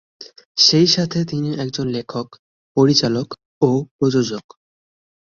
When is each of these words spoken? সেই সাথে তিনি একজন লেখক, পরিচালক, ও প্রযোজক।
সেই 0.57 0.87
সাথে 0.87 1.19
তিনি 1.25 1.49
একজন 1.55 1.87
লেখক, 1.87 2.27
পরিচালক, 2.77 3.27
ও 3.61 3.69
প্রযোজক। 3.97 4.45